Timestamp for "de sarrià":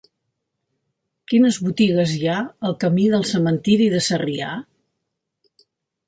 3.95-4.49